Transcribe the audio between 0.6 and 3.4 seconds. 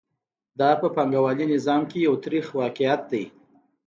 په پانګوالي نظام کې یو تریخ واقعیت دی